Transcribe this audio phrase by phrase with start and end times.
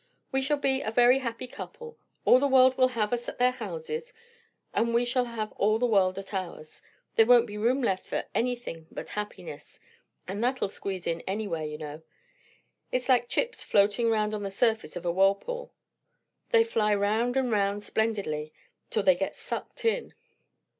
[0.31, 1.95] "We shall be a very happy couple.
[2.25, 4.13] All the world will have us at their houses,
[4.73, 6.81] and we shall have all the world at ours.
[7.15, 9.79] There won't be room left for any thing but happiness;
[10.27, 12.01] and that'll squeeze in anywhere, you know.
[12.91, 15.71] It's like chips floating round on the surface of a whirlpool
[16.49, 18.51] they fly round and round splendidly
[18.89, 20.15] till they get sucked in."